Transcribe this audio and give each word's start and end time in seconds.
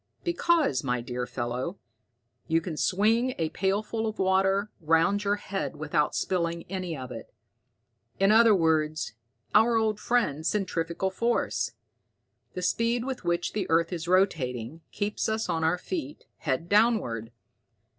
"Because, 0.23 0.83
my 0.83 0.99
dear 0.99 1.27
fellow, 1.27 1.77
you 2.47 2.59
can 2.59 2.75
swing 2.75 3.35
a 3.37 3.49
pailful 3.51 4.07
of 4.07 4.17
water 4.17 4.71
round 4.79 5.23
your 5.23 5.35
head 5.35 5.75
without 5.75 6.15
spilling 6.15 6.63
any 6.71 6.97
of 6.97 7.11
it. 7.11 7.31
In 8.19 8.31
other 8.31 8.55
words, 8.55 9.13
our 9.53 9.75
old 9.77 9.99
friend, 9.99 10.43
centrifugal 10.43 11.11
force. 11.11 11.73
The 12.55 12.63
speed 12.63 13.05
with 13.05 13.23
which 13.23 13.53
the 13.53 13.69
earth 13.69 13.93
is 13.93 14.07
rotating, 14.07 14.81
keeps 14.91 15.29
us 15.29 15.47
on 15.47 15.63
our 15.63 15.77
feet, 15.77 16.23
head 16.37 16.67
downward. 16.67 17.31